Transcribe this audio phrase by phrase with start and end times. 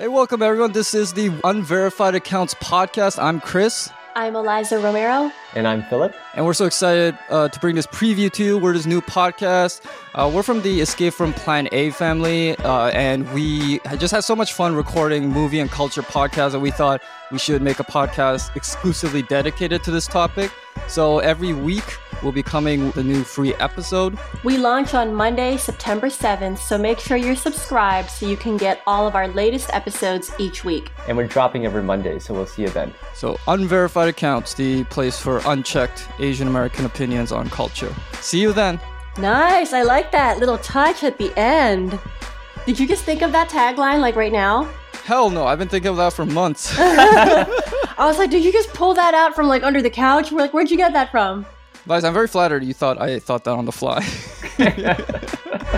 [0.00, 0.72] Hey, welcome everyone.
[0.72, 3.22] This is the Unverified Accounts podcast.
[3.22, 3.90] I'm Chris.
[4.16, 5.30] I'm Eliza Romero.
[5.54, 6.14] And I'm Philip.
[6.32, 8.56] And we're so excited uh, to bring this preview to you.
[8.56, 9.84] We're this new podcast.
[10.14, 14.34] Uh, we're from the Escape from Plan A family, uh, and we just had so
[14.34, 18.56] much fun recording movie and culture podcasts that we thought we should make a podcast
[18.56, 20.50] exclusively dedicated to this topic.
[20.88, 24.18] So every week, will be coming with a new free episode.
[24.44, 28.82] We launch on Monday, September 7th, so make sure you're subscribed so you can get
[28.86, 30.90] all of our latest episodes each week.
[31.08, 32.92] And we're dropping every Monday, so we'll see you then.
[33.14, 37.94] So, Unverified Accounts, the place for unchecked Asian American opinions on culture.
[38.20, 38.80] See you then.
[39.18, 41.98] Nice, I like that little touch at the end.
[42.66, 44.68] Did you just think of that tagline like right now?
[45.04, 46.74] Hell no, I've been thinking of that for months.
[46.78, 50.30] I was like, did you just pull that out from like under the couch?
[50.30, 51.44] We're like, where'd you get that from?
[51.88, 54.04] Guys, I'm very flattered you thought I thought that on the fly.